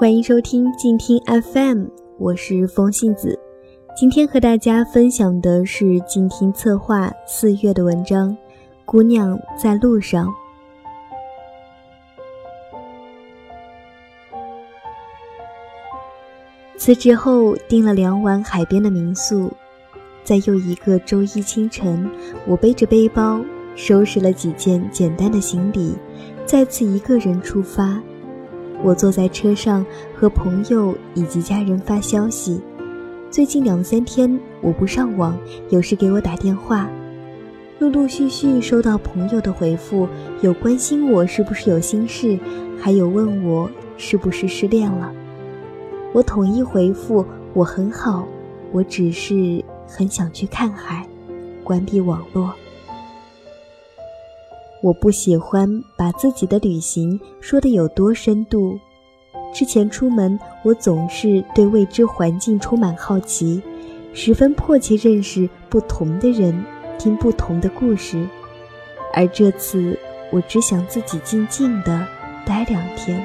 [0.00, 1.84] 欢迎收听静听 FM，
[2.16, 3.38] 我是风信子。
[3.94, 8.30] 今天和大家分享的是静听策划四月的文章
[8.86, 10.26] 《姑娘在路上》。
[16.78, 19.52] 辞职后订了两晚海边的民宿，
[20.24, 22.10] 在又一个周一清晨，
[22.46, 23.38] 我背着背包，
[23.76, 25.94] 收拾了几件简单的行李，
[26.46, 28.00] 再次一个人出发。
[28.82, 29.84] 我坐在车上
[30.14, 32.60] 和朋友以及家人发消息。
[33.30, 35.38] 最近两三天我不上网，
[35.68, 36.88] 有事给我打电话。
[37.78, 40.08] 陆陆续续收到朋友的回复，
[40.42, 42.38] 有关心我是不是有心事，
[42.78, 45.12] 还有问我是不是失恋了。
[46.12, 47.24] 我统一回复
[47.54, 48.26] 我很好，
[48.72, 51.06] 我只是很想去看海。
[51.62, 52.52] 关闭网络。
[54.82, 58.78] 我不喜欢把自己的旅行说的有多深度。
[59.52, 63.60] 之前出门，我总是对未知环境充满好奇，
[64.12, 66.64] 十分迫切认识不同的人，
[66.98, 68.26] 听不同的故事。
[69.12, 69.98] 而这次，
[70.30, 72.06] 我只想自己静静的
[72.46, 73.22] 待两天，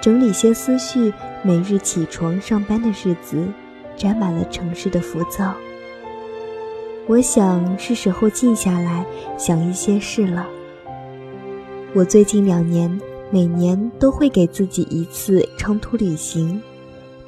[0.00, 1.12] 整理些思绪。
[1.42, 3.48] 每日起床上班的日子，
[3.96, 5.54] 沾满了城市的浮躁。
[7.10, 9.04] 我想是时候静下来
[9.36, 10.46] 想一些事了。
[11.92, 12.88] 我最近两年
[13.32, 16.62] 每年都会给自己一次长途旅行，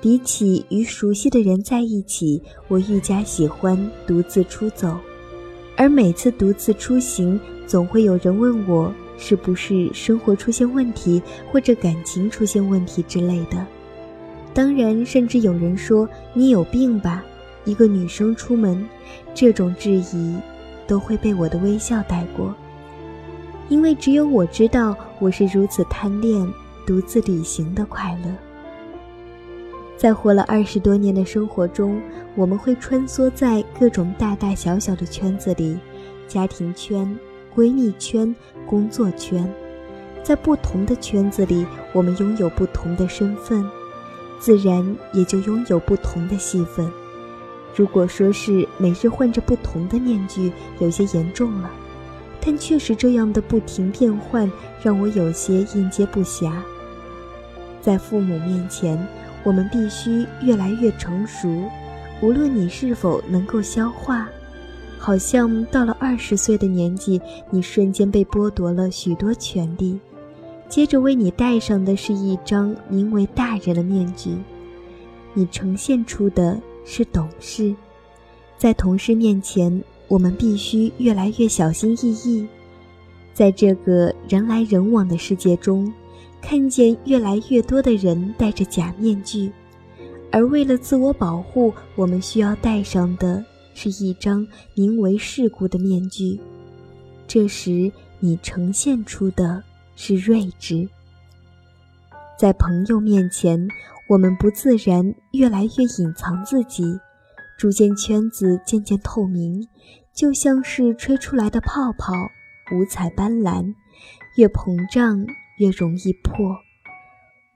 [0.00, 4.96] 比起与熟悉的人在一起，我愈加喜欢独自出走。
[5.76, 13.66] 而每次独自出行，总会有人问我是不是生活出现问题，或者感情出现问题之类的。
[14.54, 17.24] 当然，甚至有人说你有病吧。
[17.64, 18.88] 一个女生出门，
[19.34, 20.36] 这种质疑
[20.86, 22.54] 都会被我的微笑带过，
[23.68, 26.46] 因为只有我知道我是如此贪恋
[26.86, 28.30] 独自旅行的快乐。
[29.96, 32.02] 在活了二十多年的生活中，
[32.34, 35.78] 我们会穿梭在各种大大小小的圈子里，
[36.26, 37.16] 家庭圈、
[37.54, 38.34] 闺蜜圈、
[38.66, 39.48] 工作圈，
[40.24, 43.64] 在不同的圈子里，我们拥有不同的身份，
[44.40, 46.90] 自然也就拥有不同的戏份。
[47.74, 51.70] 如果说是每日换着不同的面具，有些严重了，
[52.40, 54.50] 但确实这样的不停变换，
[54.82, 56.52] 让我有些应接不暇。
[57.80, 58.98] 在父母面前，
[59.42, 61.48] 我们必须越来越成熟，
[62.20, 64.28] 无论你是否能够消化。
[64.98, 69.98] 好像到了二十岁的年纪，你瞬间被剥夺了许多权利，
[70.68, 74.36] 接着为你戴上的是一张名为大人的面具，
[75.32, 76.60] 你呈现出的。
[76.84, 77.74] 是懂事，
[78.58, 82.46] 在同事面前，我们必须越来越小心翼翼。
[83.32, 85.92] 在这个人来人往的世界中，
[86.40, 89.50] 看见越来越多的人戴着假面具，
[90.30, 93.44] 而为了自我保护，我们需要戴上的
[93.74, 96.38] 是一张名为世故的面具。
[97.26, 97.90] 这时，
[98.20, 99.62] 你呈现出的
[99.96, 100.86] 是睿智。
[102.38, 103.68] 在朋友面前。
[104.12, 106.84] 我们不自然越来越隐藏自己，
[107.56, 109.66] 逐渐圈子渐渐透明，
[110.12, 112.12] 就像是吹出来的泡泡，
[112.74, 113.72] 五彩斑斓，
[114.36, 115.24] 越膨胀
[115.56, 116.54] 越容易破。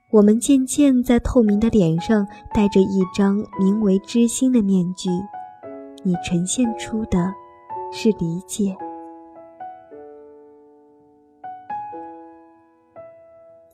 [0.09, 5.11] 我们渐渐在透明的脸上戴着一张名为知心的面具，
[6.01, 7.31] 你呈现出的
[7.91, 8.75] 是理解。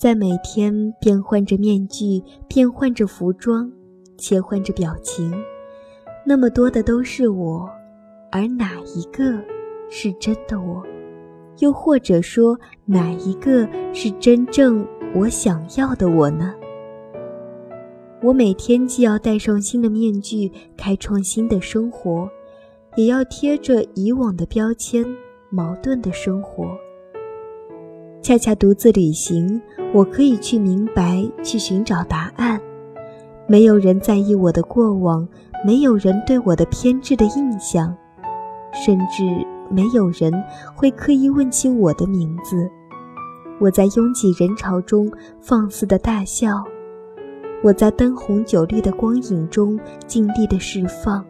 [0.04, 3.72] 在每天变换着面具，变换着服装，
[4.18, 5.34] 切换着表情，
[6.26, 7.70] 那么多的都是我，
[8.30, 9.42] 而哪一个
[9.90, 10.84] 是真的我？
[11.60, 16.54] 又或者说，哪一个是真正我想要的我呢？
[18.22, 22.28] 我每天既要戴上新的面具，开创新的生活，
[22.98, 25.06] 也要贴着以往的标签，
[25.50, 26.68] 矛盾的生活。
[28.22, 29.62] 恰恰独自旅行。
[29.94, 32.60] 我可以去明白，去寻找答案。
[33.46, 35.28] 没有人在意我的过往，
[35.64, 37.96] 没有人对我的偏执的印象，
[38.74, 39.24] 甚至
[39.70, 40.34] 没有人
[40.76, 42.68] 会刻意问起我的名字。
[43.60, 46.64] 我在拥挤人潮中放肆的大笑，
[47.64, 51.24] 我在灯红酒绿的光影中尽力的释放，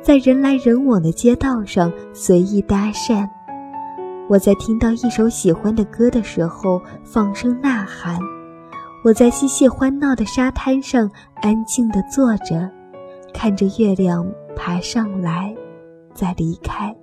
[0.00, 3.28] 在人来人往的街道上随意搭讪。
[4.32, 8.18] 我在听到一首喜欢的歌的时候放声呐喊，
[9.04, 11.10] 我在嬉戏欢闹的沙滩上
[11.42, 12.66] 安静地坐着，
[13.34, 14.26] 看着月亮
[14.56, 15.54] 爬上来，
[16.14, 16.96] 再离开。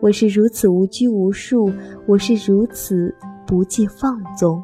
[0.00, 1.72] 我是如此无拘无束，
[2.06, 3.12] 我是如此
[3.44, 4.62] 不计放纵，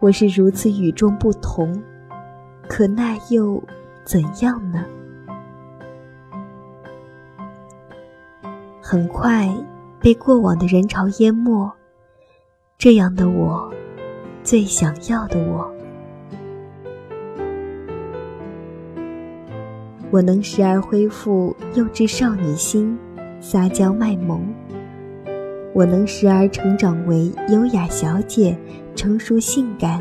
[0.00, 1.72] 我是如此与众不同，
[2.68, 3.62] 可那又
[4.04, 4.84] 怎样呢？
[8.82, 9.48] 很快
[10.00, 11.70] 被过往的人潮淹没，
[12.78, 13.70] 这样的我，
[14.42, 15.70] 最想要的我。
[20.10, 22.98] 我能时而恢复幼稚少女心，
[23.40, 24.40] 撒娇卖萌；
[25.74, 28.56] 我能时而成长为优雅小姐，
[28.96, 30.00] 成熟性感；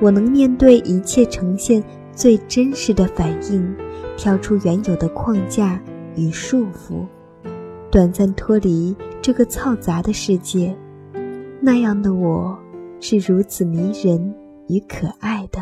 [0.00, 1.82] 我能面对一切呈现
[2.12, 3.74] 最真实的反应，
[4.16, 5.78] 跳出原有的框架
[6.14, 7.04] 与束缚，
[7.92, 10.74] 短暂脱离这个嘈杂的世界。
[11.60, 12.58] 那样的我，
[13.00, 14.34] 是如此迷人
[14.66, 15.60] 与可爱的。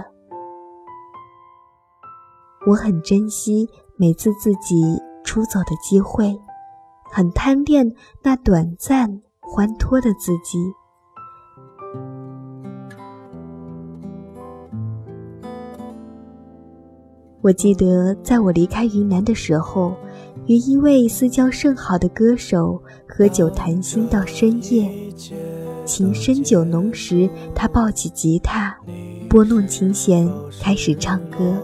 [2.69, 6.41] 我很珍惜每次自己出走的机会，
[7.11, 7.93] 很贪恋
[8.23, 10.73] 那短暂欢脱的自己。
[17.43, 19.97] 我记得在我离开云南的时候，
[20.47, 24.91] 与一位私交甚好的歌手喝酒谈心到深夜，
[25.85, 28.77] 情深酒浓时，他抱起吉他，
[29.29, 30.29] 拨弄琴弦，
[30.61, 31.55] 开始唱歌。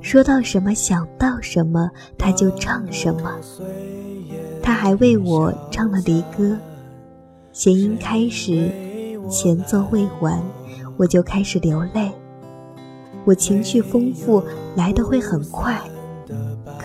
[0.00, 3.34] 说到什么想到什么，他就唱什么。
[4.62, 6.56] 他还为我唱了离歌，
[7.52, 8.70] 弦音开始，
[9.30, 10.42] 前奏未完，
[10.96, 12.10] 我就开始流泪。
[13.24, 14.42] 我情绪丰富，
[14.76, 15.80] 来的会很快，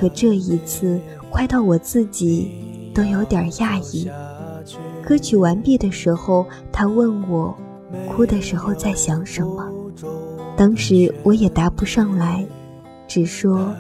[0.04, 4.10] 可这一次快到我自己都有点讶异。
[5.02, 7.56] 歌曲完毕的时候，他问我，
[8.10, 9.66] 哭的时候在想什么？
[10.58, 12.46] 当时我也答不上来。
[13.08, 13.74] 只说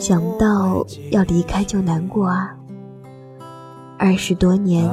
[0.00, 2.56] 想到要离开就难过啊。
[3.96, 4.90] 二十多年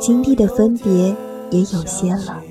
[0.00, 1.14] 经历的分别
[1.52, 2.42] 也有些了，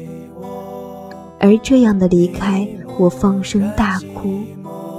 [1.38, 2.66] 而这样的离开，
[2.98, 4.40] 我放声大哭，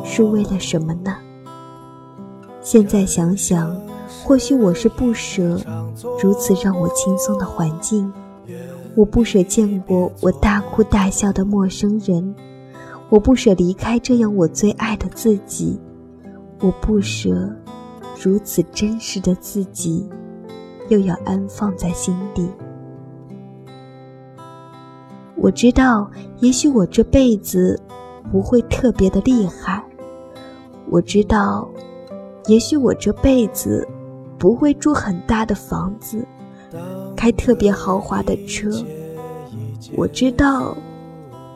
[0.04, 1.16] 是为了什么呢？
[2.66, 3.80] 现在想想，
[4.24, 5.56] 或许我是不舍
[6.20, 8.12] 如此让我轻松的环境，
[8.96, 12.34] 我不舍见过我大哭大笑的陌生人。
[13.08, 15.78] 我不舍离开这样我最爱的自己，
[16.58, 17.48] 我不舍
[18.20, 20.04] 如此真实的自己，
[20.88, 22.50] 又要安放在心底。
[25.36, 26.10] 我知道，
[26.40, 27.80] 也许我这辈子
[28.32, 29.80] 不会特别的厉害。
[30.90, 31.68] 我知道，
[32.46, 33.87] 也许我这辈子
[34.38, 36.26] 不会住很大的房子，
[37.16, 38.70] 开特别豪华的车。
[39.96, 40.76] 我知道。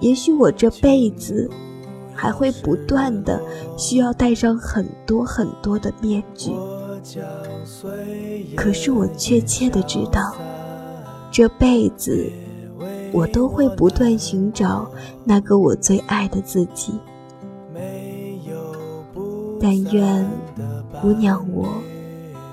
[0.01, 1.47] 也许我这辈子
[2.15, 3.39] 还会不断的
[3.77, 6.51] 需要戴上很多很多的面具，
[8.57, 10.35] 可是我确切的知道，
[11.31, 12.33] 这辈子
[13.13, 14.91] 我都会不断寻找
[15.23, 16.95] 那个我最爱的自己。
[19.61, 20.27] 但愿
[21.01, 21.67] 姑娘我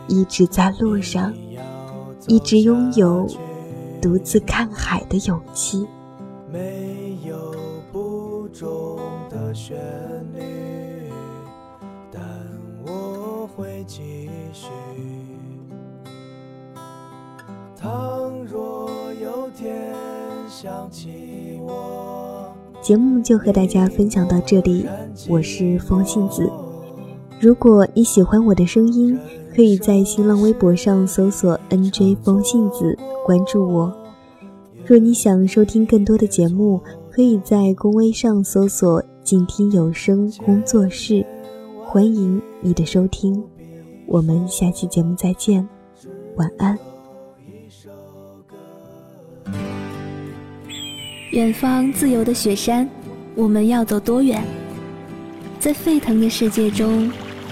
[0.07, 1.33] 一直在路上，
[2.27, 3.27] 一直拥有
[4.01, 5.85] 独自看海的勇气。
[6.51, 7.35] 没有
[7.91, 8.97] 不中
[9.29, 9.75] 的旋
[10.33, 11.11] 律，
[12.09, 12.21] 但
[12.85, 14.69] 我会继续。
[17.75, 18.89] 倘若
[19.21, 19.93] 有天
[20.47, 22.49] 想起我，
[22.81, 24.85] 节目就和大家分享到这里。
[25.27, 26.49] 我是风信子。
[27.39, 29.17] 如果你喜欢我的声音，
[29.55, 33.93] 可以在新浪微博上搜索 “nj 风信子”，关注我。
[34.85, 41.23] 若你想收听更多的节目，可以在公微上搜索“静听有声工作室”，
[41.85, 43.43] 欢迎你的收听，
[44.07, 45.67] 我们下期节目再见，
[46.37, 46.75] 晚安。
[51.31, 52.89] 远方自由的雪山，
[53.35, 54.43] 我们要走多远？
[55.59, 57.11] 在沸腾的世界中，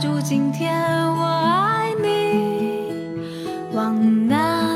[0.00, 0.72] 住今天，
[1.14, 2.90] 我爱你，
[3.74, 4.66] 往南。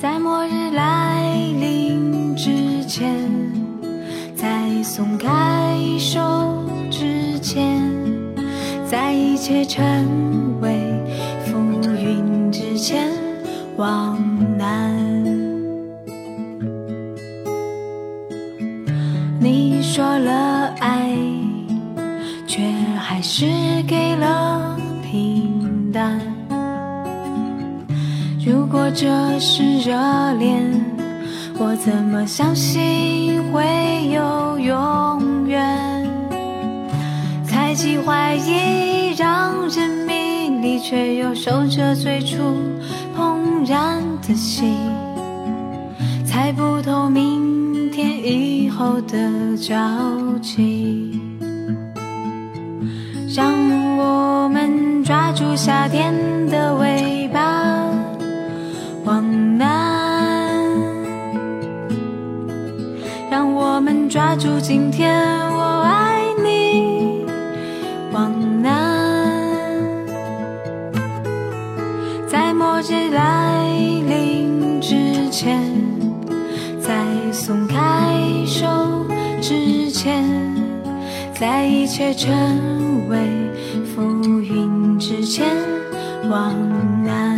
[0.00, 3.28] 在末日来临之前，
[4.34, 7.82] 在松开手之前。
[8.86, 9.82] 在一切成
[10.62, 10.78] 为
[11.44, 11.58] 浮
[11.94, 13.10] 云之前
[13.76, 14.11] 往
[28.94, 29.94] 这是热
[30.34, 30.62] 恋，
[31.58, 33.64] 我怎么相信会
[34.12, 36.06] 有永远？
[37.46, 42.36] 猜忌怀疑让人迷离，却又守着最初
[43.16, 44.76] 怦然的心，
[46.26, 49.74] 猜不透明天以后的交
[50.42, 51.18] 集。
[53.34, 53.50] 让
[53.96, 56.14] 我们抓住夏天
[56.48, 57.21] 的尾
[64.32, 65.12] 抓住今天，
[65.50, 67.26] 我爱你，
[68.14, 68.72] 往南。
[72.26, 73.62] 在末日来
[74.08, 75.60] 临之前，
[76.80, 77.76] 在松开
[78.46, 78.66] 手
[79.42, 80.24] 之前，
[81.38, 82.32] 在一切成
[83.10, 83.18] 为
[83.84, 85.46] 浮云之前，
[86.30, 86.54] 往
[87.04, 87.31] 南。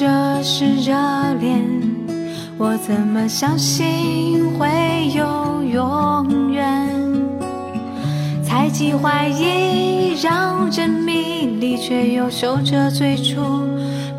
[0.00, 0.06] 这
[0.44, 0.94] 是热
[1.40, 1.60] 恋，
[2.56, 6.88] 我怎么相信会有永远？
[8.44, 13.40] 猜忌怀疑让人迷离，却又守着最初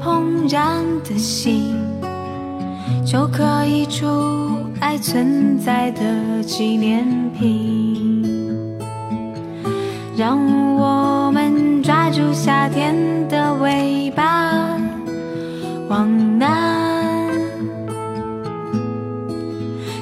[0.03, 1.74] 怦然的心。
[3.05, 4.05] 就可以出
[4.81, 7.07] 爱存在的纪念
[7.39, 8.77] 品。
[10.17, 10.38] 让
[10.75, 12.93] 我们抓住夏天
[13.29, 14.59] 的尾巴，
[15.89, 17.29] 往南。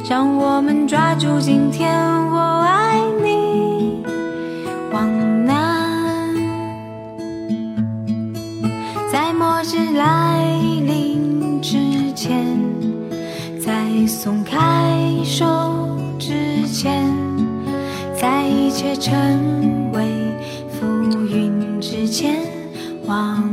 [0.09, 1.89] 让我们抓住今天，
[2.29, 4.03] 我爱你，
[4.91, 6.35] 往南。
[9.11, 10.43] 在末日来
[10.85, 12.45] 临之前。
[13.59, 14.55] 在松开
[15.25, 15.45] 手
[16.17, 17.03] 之前，
[18.15, 20.07] 在一切成为
[20.69, 20.85] 浮
[21.27, 22.39] 云之前，
[23.05, 23.43] 往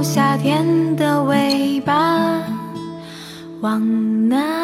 [0.00, 2.40] 夏天的尾巴，
[3.60, 4.61] 往南。